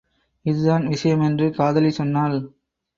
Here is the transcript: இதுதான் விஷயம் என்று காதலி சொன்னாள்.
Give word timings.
இதுதான் 0.45 0.87
விஷயம் 0.87 1.21
என்று 1.21 1.51
காதலி 1.51 1.91
சொன்னாள். 1.91 2.37